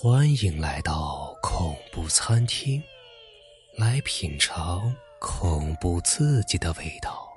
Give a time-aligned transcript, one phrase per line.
[0.00, 2.80] 欢迎来到恐怖餐厅，
[3.76, 7.28] 来品尝恐怖刺激的味道。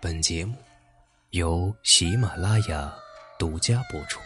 [0.00, 0.56] 本节目
[1.32, 2.90] 由喜马拉雅
[3.38, 4.18] 独家播出。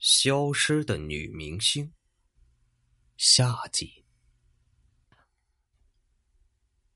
[0.00, 1.94] 消失的女明星，
[3.16, 4.04] 下集。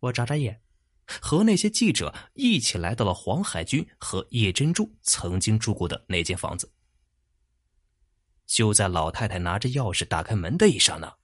[0.00, 0.65] 我眨眨眼。
[1.06, 6.72] 和那些记者一起来到了黄海军和叶珍珠曾经住过的那间房子。
[8.46, 11.16] 就在老太太拿着钥匙打开门的一刹那，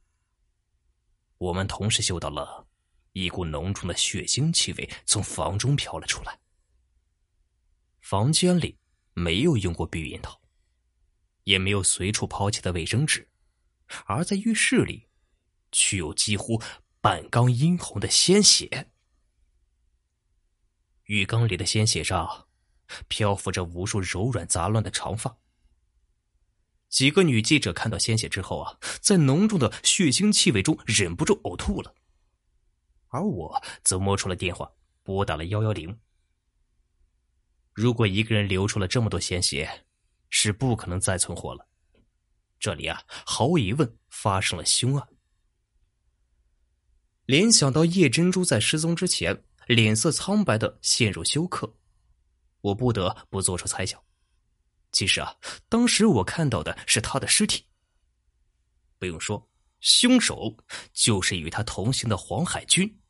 [1.39, 2.67] 我们同时嗅到了
[3.13, 6.39] 一股浓重的血腥气味从房中飘了出来。
[8.01, 8.79] 房间里
[9.15, 10.41] 没有用过避孕套，
[11.45, 13.29] 也没有随处抛弃的卫生纸，
[14.07, 15.09] 而在浴室里，
[15.71, 16.61] 却有几乎
[17.01, 18.92] 半缸殷红的鲜血。
[21.05, 22.47] 浴缸里的鲜血上，
[23.09, 25.37] 漂浮着无数柔软杂乱的长发。
[26.89, 31.95] 几个女记者看到鲜血之后啊，在浓重的血腥气味中忍不住呕吐了。
[33.09, 34.71] 而我则摸出了电话，
[35.03, 35.99] 拨打了幺幺零。
[37.73, 39.87] 如果一个人流出了这么多鲜血，
[40.29, 41.67] 是不可能再存活了。
[42.61, 45.09] 这里啊，毫无疑问发生了凶案。
[47.25, 49.45] 联想到叶珍珠在失踪之前。
[49.67, 51.73] 脸色苍白的陷入休克，
[52.61, 54.01] 我不得不做出猜想。
[54.93, 55.35] 其实啊，
[55.69, 57.65] 当时我看到的是他的尸体。
[58.99, 59.49] 不用说，
[59.81, 60.55] 凶手
[60.93, 63.01] 就是与他同行的黄海军。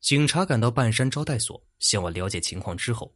[0.00, 3.14] 警察赶到半山招待所向我了解情况之后，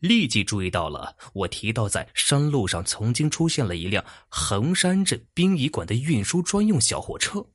[0.00, 7.46] 立即注意到了我提到在山路上曾经出现了一辆横山镇殡仪馆的运输专用小货车。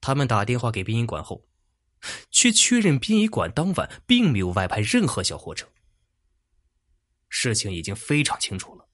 [0.00, 1.45] 他们打电话给殡仪馆后。
[2.30, 5.68] 却确认殡仪馆当晚并没有外派任何小货车。
[7.28, 8.88] 事情已经非常清楚了，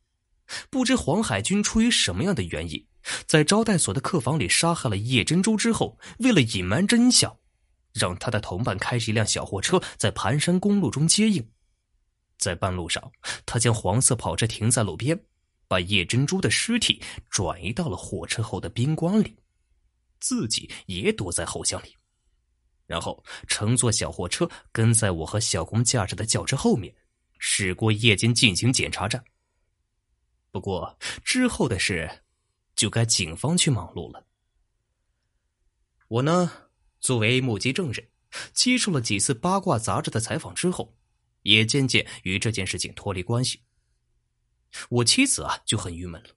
[0.71, 2.87] 不知黄海军出于什么样的原因，
[3.27, 7.39] 在招待所的客房里杀害了叶珍珠之后，为了隐瞒真相，
[7.93, 11.51] 让他的同伴开着一辆小货车在盘山公路中接应。
[12.39, 13.12] 在半路上，
[13.47, 15.25] 他将黄色跑车停在路边，
[15.69, 19.37] 把叶珍珠的尸体转移到了火车后的宾馆里，
[20.19, 21.97] 自己也躲在后厢里。
[22.92, 26.94] 然后乘坐小货车跟在我和小工驾驶的轿车后面，
[27.38, 29.25] 驶过夜间进行检查站。
[30.50, 32.22] 不过之后的事，
[32.75, 34.26] 就该警方去忙碌了。
[36.08, 36.53] 我呢，
[37.00, 38.06] 作为目击证人，
[38.53, 40.94] 接受了几次八卦杂志的采访之后，
[41.44, 43.62] 也渐渐与这件事情脱离关系。
[44.91, 46.28] 我妻子啊就很郁闷了，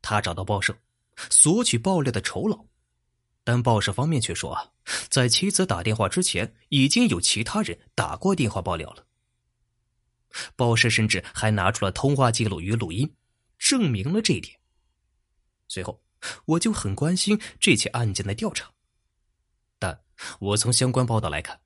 [0.00, 0.78] 她找到报社，
[1.28, 2.64] 索取爆料的酬劳。
[3.44, 4.72] 但报社方面却说啊，
[5.08, 9.06] 在妻子打电话之前，已经有其他人打过电话爆料了。
[10.56, 13.14] 报社甚至还拿出了通话记录与录音，
[13.58, 14.58] 证明了这一点。
[15.68, 16.02] 随后，
[16.44, 18.70] 我就很关心这起案件的调查，
[19.78, 20.00] 但
[20.38, 21.60] 我从相关报道来看，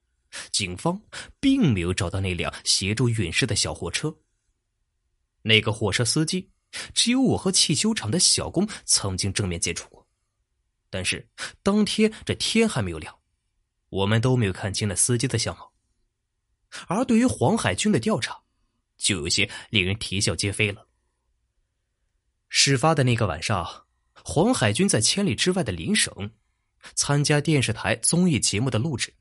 [0.51, 1.01] 警方
[1.39, 4.17] 并没有找到那辆协助运尸的小货车。
[5.43, 6.49] 那个货车司机，
[6.93, 10.06] 只有我和汽修厂的小工曾经正面接触过。
[10.89, 11.27] 但是
[11.63, 13.17] 当天这天还没有亮，
[13.89, 15.73] 我们都没有看清那司机的相貌。
[16.87, 18.41] 而对于黄海军的调查，
[18.97, 20.87] 就有些令人啼笑皆非了。
[22.49, 23.85] 事发的那个晚上，
[24.23, 26.31] 黄海军在千里之外的邻省
[26.95, 29.13] 参加电视台综艺节目的录制，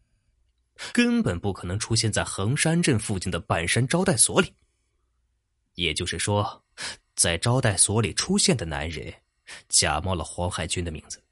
[0.93, 4.55] 根本不可能出现在衡山镇附近的半山招待所里。
[5.75, 6.65] 也就是说，
[7.17, 9.13] 在招待所里出现的男人，
[9.69, 11.23] 假冒了黄海军的名字。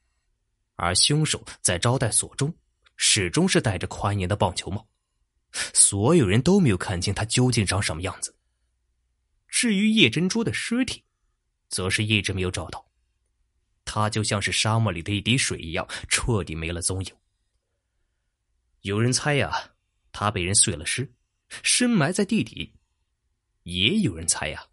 [0.76, 2.52] 而凶手在招待所中，
[2.96, 4.86] 始终是戴着宽檐的棒球帽，
[5.72, 8.36] 所有人都没有看清他究竟长什么样子。
[9.48, 11.04] 至于叶珍珠的尸体，
[11.68, 12.84] 则是一直没有找到，
[13.84, 17.14] 他就像是沙漠里的一滴水一样，彻底没了踪影。
[18.80, 19.70] 有人猜呀，
[20.10, 21.14] 他被人碎了尸，
[21.62, 22.74] 深埋在地底；
[23.62, 24.66] 也有人猜呀，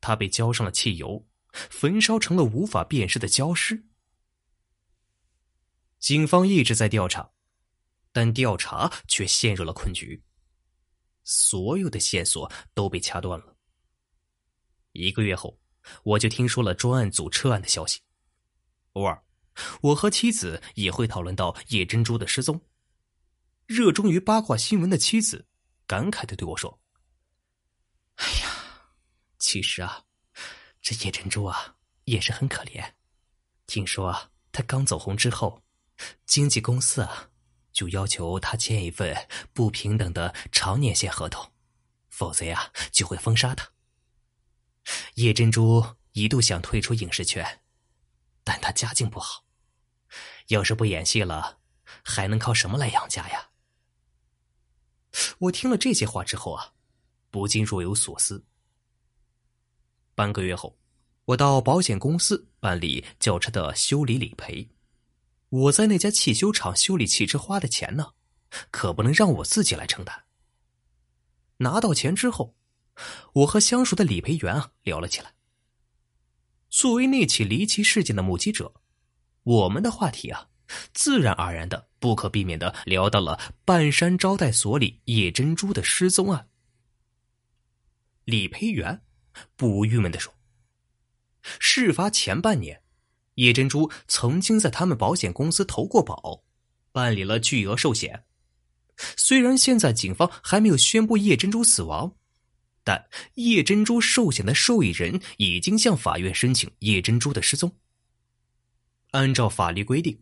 [0.00, 3.87] 他被浇上了汽油，焚烧成了无法辨识的焦尸。
[5.98, 7.32] 警方一直在调查，
[8.12, 10.22] 但调查却陷入了困局。
[11.24, 13.56] 所有的线索都被掐断了。
[14.92, 15.60] 一个月后，
[16.04, 18.00] 我就听说了专案组撤案的消息。
[18.92, 19.22] 偶尔，
[19.82, 22.60] 我和妻子也会讨论到叶珍珠的失踪。
[23.66, 25.46] 热衷于八卦新闻的妻子
[25.86, 26.80] 感慨的对我说
[28.16, 28.90] ：“哎呀，
[29.38, 30.04] 其实啊，
[30.80, 32.92] 这叶珍珠啊也是很可怜。
[33.66, 35.62] 听说啊，她刚走红之后。”
[36.26, 37.30] 经纪公司啊，
[37.72, 41.52] 就要求他签一份不平等的长年限合同，
[42.08, 43.70] 否则呀就会封杀他。
[45.14, 47.60] 叶珍珠一度想退出影视圈，
[48.42, 49.44] 但他家境不好，
[50.48, 51.58] 要是不演戏了，
[52.02, 53.50] 还能靠什么来养家呀？
[55.38, 56.72] 我听了这些话之后啊，
[57.30, 58.44] 不禁若有所思。
[60.14, 60.78] 半个月后，
[61.26, 64.68] 我到保险公司办理轿车的修理理赔。
[65.50, 68.12] 我在那家汽修厂修理汽车花的钱呢，
[68.70, 70.24] 可不能让我自己来承担。
[71.58, 72.54] 拿到钱之后，
[73.32, 75.34] 我和相熟的理赔员啊聊了起来。
[76.68, 78.74] 作为那起离奇事件的目击者，
[79.42, 80.48] 我们的话题啊，
[80.92, 86.48] 自然而然的、不可避免的聊到了半山招待所里叶珍珠的失踪案。
[88.24, 89.02] 理赔员
[89.56, 90.34] 不郁闷的说
[91.58, 92.82] ：“事发前半年。”
[93.38, 96.42] 叶珍珠曾经在他们保险公司投过保，
[96.90, 98.24] 办理了巨额寿险。
[99.16, 102.16] 虽然现在警方还没有宣布叶珍珠死亡，
[102.82, 107.72] 但叶珍珠寿险的受益人已经向法院申请叶珍珠的失踪。
[109.12, 110.20] 按照法律规定，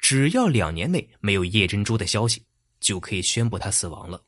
[0.00, 2.44] 只要两年内没有叶珍珠的消息，
[2.80, 4.20] 就可以宣布她死亡了。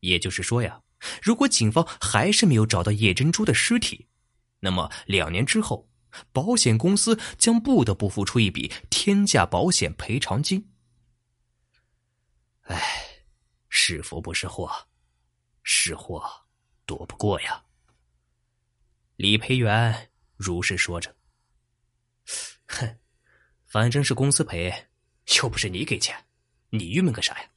[0.00, 0.80] 也就是说呀，
[1.20, 4.06] 如果警方还是没有找到叶珍珠的尸体，
[4.60, 5.86] 那么两年之后。
[6.32, 10.72] 保险公司将不得不付出一笔天价保险赔偿金。
[12.62, 13.24] 唉，
[13.68, 14.70] 是福不是祸，
[15.62, 16.22] 是祸
[16.86, 17.64] 躲不过呀。
[19.16, 21.14] 理赔员如是说着。
[22.66, 22.98] 哼，
[23.66, 24.88] 反正是公司赔，
[25.36, 26.26] 又不是你给钱，
[26.70, 27.50] 你郁闷个啥呀？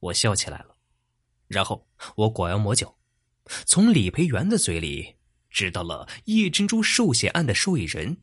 [0.00, 0.76] 我笑起来了，
[1.46, 2.98] 然后我拐弯抹角，
[3.66, 5.15] 从理赔员的嘴里。
[5.56, 8.14] 知道了叶珍珠寿险案的受益人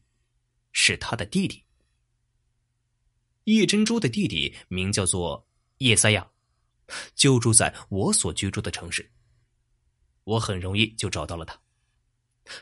[0.72, 1.64] 是他的弟弟。
[3.46, 5.44] 叶珍珠的弟弟名叫做
[5.80, 6.30] 叶三亚，
[7.16, 9.12] 就住在我所居住的城市。
[10.26, 11.60] 我很容易就找到了他。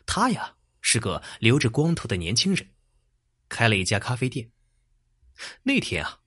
[0.06, 2.66] 他呀是个留着光头的年轻人，
[3.50, 4.50] 开了一家咖啡店。
[5.64, 6.18] 那天啊，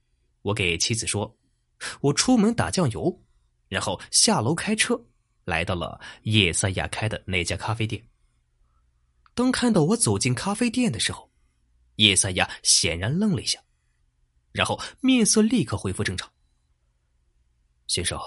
[0.42, 1.34] 我给妻子说，
[2.02, 3.24] 我出门打酱油，
[3.68, 5.02] 然后下楼开车
[5.46, 8.06] 来到了叶三亚开的那家咖啡店。
[9.34, 11.30] 当看到我走进咖啡店的时候，
[11.96, 13.62] 叶赛亚显然愣了一下，
[14.52, 16.32] 然后面色立刻恢复正常。
[17.88, 18.18] 先生，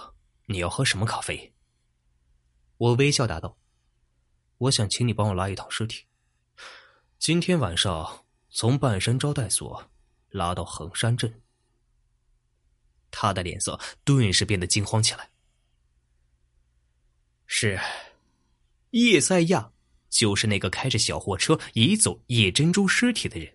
[0.46, 1.54] 你要喝什么咖啡？
[2.78, 3.58] 我微笑答道
[4.60, 6.06] ：“我想请你帮我拉一趟尸体，
[7.18, 9.90] 今天晚上从半山招待所
[10.30, 11.42] 拉到衡山镇。”
[13.10, 15.30] 他的脸色顿时变得惊慌起来。
[17.46, 17.80] 是
[18.92, 19.72] 叶赛亚。
[20.10, 23.54] 就是那个开着小货车移走叶珍珠尸体的人。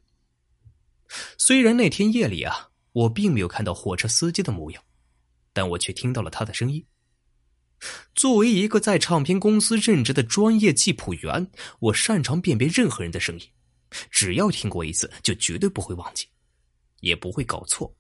[1.36, 4.82] 虽然那天夜里啊，我并没有看到货车司机的模样，
[5.52, 6.84] 但我却听到了他的声音。
[8.14, 11.50] 作为一个在唱片公司任职的专业记谱员，
[11.80, 13.46] 我擅长辨别任何人的声音，
[14.10, 16.26] 只要听过一次，就绝对不会忘记，
[17.00, 17.94] 也不会搞错。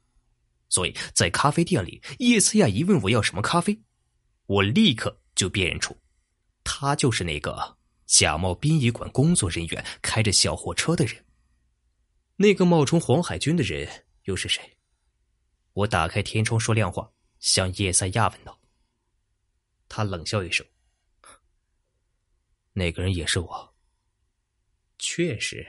[0.68, 3.78] 所以在咖啡店里，叶思亚一问我要什么咖啡，
[4.46, 5.94] 我立刻就辨认出，
[6.64, 7.76] 他就是那个。
[8.12, 11.24] 假冒殡仪馆工作人员开着小货车的人，
[12.36, 13.88] 那个冒充黄海军的人
[14.24, 14.76] 又是谁？
[15.72, 17.10] 我打开天窗说亮话，
[17.40, 18.60] 向叶赛亚问道。
[19.88, 20.64] 他冷笑一声
[22.74, 23.74] ：“那个人也是我。”
[25.00, 25.66] 确实，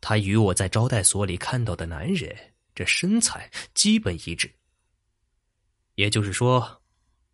[0.00, 4.48] 他与我在招待所里看到的男人这身材基本一致。
[5.96, 6.80] 也就是说，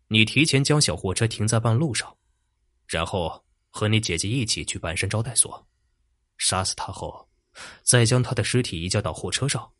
[0.07, 2.17] 你提前将小货车停在半路上，
[2.87, 3.42] 然后。
[3.75, 5.67] 和你姐姐一起去半山招待所，
[6.37, 7.27] 杀死他后，
[7.81, 9.73] 再将他的尸体移交到货车上。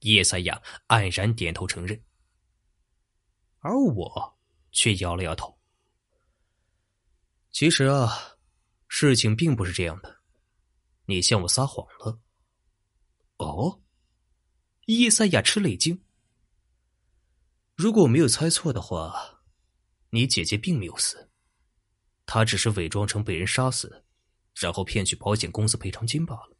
[0.00, 1.98] 叶三亚黯然点头承认，
[3.60, 4.38] 而我
[4.70, 5.58] 却摇了摇头。
[7.50, 8.36] 其实啊，
[8.86, 10.20] 事情并不是这样的，
[11.06, 12.20] 你向我撒谎了。
[13.38, 13.80] 哦，
[14.84, 16.04] 叶三亚吃了一惊。
[17.74, 19.40] 如果我没有猜错的话，
[20.10, 21.27] 你姐姐并没有死。
[22.30, 24.04] 他只是伪装成被人杀死，
[24.54, 26.58] 然后骗取保险公司赔偿金罢了，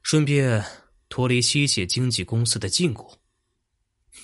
[0.00, 0.64] 顺便
[1.08, 3.18] 脱离吸血经纪公司的禁锢。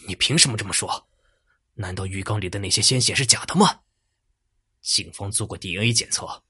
[0.07, 1.09] 你凭什么这么说？
[1.75, 3.81] 难道浴缸里的那些鲜血是假的吗？
[4.81, 6.45] 警方做过 DNA 检测，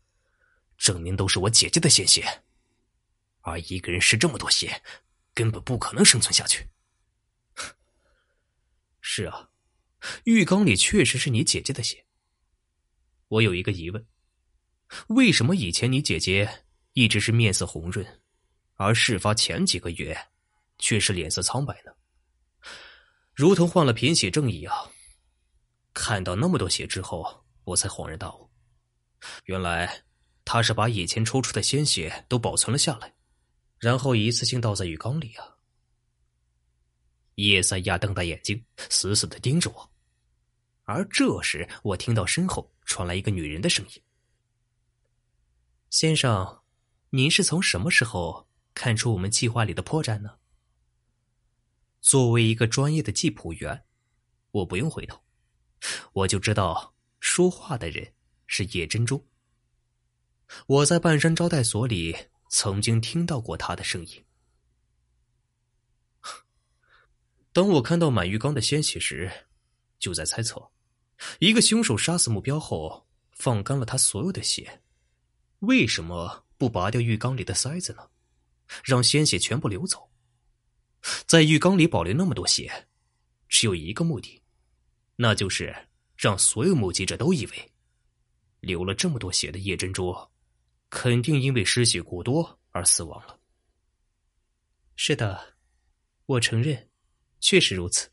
[0.77, 2.43] 证明都是我姐姐的鲜血，
[3.41, 4.83] 而一个人失这么多血，
[5.33, 6.69] 根本不可能生存下去。
[9.01, 9.49] 是啊，
[10.25, 12.06] 浴缸里确实是你姐姐的血。
[13.29, 14.07] 我有一个疑问：
[15.09, 18.07] 为什么以前你姐姐一直是面色红润，
[18.75, 20.17] 而事发前几个月
[20.79, 21.93] 却是脸色苍白呢？
[23.35, 24.93] 如同患了贫血症一样。
[25.93, 28.51] 看到那么多血之后，我才恍然大悟，
[29.47, 30.05] 原来
[30.45, 33.15] 他是把以前抽出的鲜血都保存了下来，
[33.79, 35.57] 然后一次性倒在浴缸里啊。
[37.37, 39.91] 叶三亚瞪大眼睛，死死的盯着我。
[40.87, 44.03] 而这时，我听到身后传来一个女人的声音
[45.91, 46.63] ：“先生，
[47.11, 50.39] 您是从什么时候看出我们计划里的破绽呢？”
[52.01, 53.85] 作为一个专业的计谱员，
[54.53, 55.21] 我不用回头，
[56.13, 58.15] 我就知道说话的人
[58.47, 59.27] 是叶珍珠。
[60.69, 62.17] 我在半山招待所里
[62.49, 64.25] 曾经听到过他的声音。
[67.53, 69.49] 当我看到满浴缸的鲜血时，
[69.99, 70.71] 就在猜测：
[71.39, 74.83] 一个凶手杀死目标后，放干了他所有的血，
[75.61, 78.09] 为什么不拔掉浴缸里的塞子呢？
[78.85, 80.11] 让鲜血全部流走。
[81.27, 82.89] 在浴缸里保留那么多血，
[83.49, 84.43] 只有一个目的，
[85.17, 85.75] 那就是
[86.17, 87.73] 让所有目击者都以为，
[88.61, 90.15] 流了这么多血的叶珍珠，
[90.91, 93.39] 肯定因为失血过多而死亡了。
[94.97, 95.55] 是的，
[96.27, 96.91] 我承认。
[97.39, 98.11] 确实如此，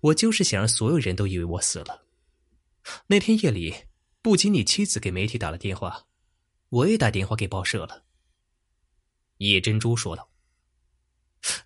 [0.00, 2.04] 我就是想让所有人都以为我死了。
[3.08, 3.74] 那天夜里，
[4.22, 6.06] 不仅你妻子给媒体打了电话，
[6.68, 8.04] 我也打电话给报社了。
[9.38, 10.30] 叶珍珠说道：“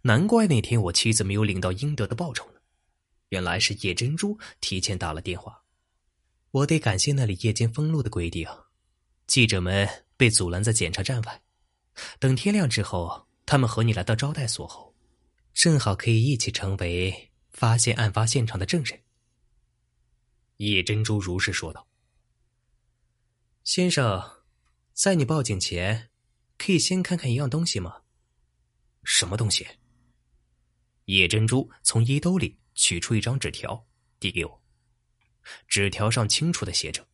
[0.03, 2.61] 难怪那天我妻子没有领到应得的报酬呢，
[3.29, 5.63] 原来是叶珍珠提前打了电话。
[6.51, 8.49] 我得感谢那里夜间封路的规定，
[9.27, 11.43] 记者们被阻拦在检查站外，
[12.19, 14.89] 等天亮之后，他们和你来到招待所后。”
[15.53, 19.01] 正好可以一起成为发现案发现场的证人。
[20.57, 21.89] 叶珍珠如实说道
[23.65, 24.43] ：“先生，
[24.93, 26.11] 在你报警前，
[26.59, 28.03] 可以先看看一样东西吗？
[29.05, 29.67] 什么东西？”
[31.07, 33.87] 叶珍珠从衣兜里取出一张纸条，
[34.19, 34.63] 递给我。
[35.67, 37.09] 纸条上清楚的写着：“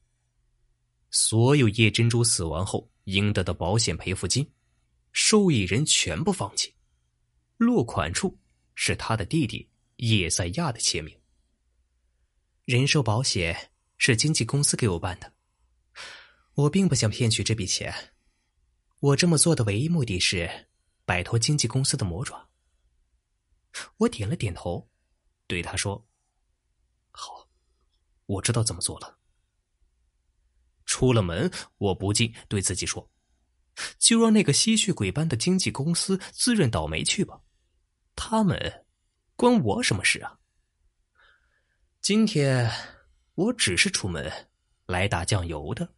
[1.10, 4.52] 所有叶珍珠死亡后应得的保险赔付金，
[5.12, 6.74] 受益人全部放弃。”
[7.56, 8.36] 落款处
[8.74, 9.66] 是他的弟弟
[9.96, 11.18] 叶赛亚的签名。
[12.64, 15.32] 人寿保险是经纪公司给我办的，
[16.54, 18.14] 我并不想骗取这笔钱。
[19.00, 20.68] 我这么做的唯一目的是
[21.04, 22.48] 摆脱经纪公司的魔爪。
[23.98, 24.90] 我点了点头，
[25.46, 26.08] 对他说
[27.12, 27.48] ：“好，
[28.24, 29.18] 我知道怎么做了。”
[30.86, 33.10] 出了门，我不禁对自己说
[33.98, 37.42] ：“就让那个吸血鬼般的经纪公司自认倒霉去吧。”
[38.16, 38.85] 他们
[39.36, 40.38] 关我什么事啊？
[42.00, 42.70] 今天
[43.34, 44.48] 我只是出门
[44.86, 45.95] 来打酱油的。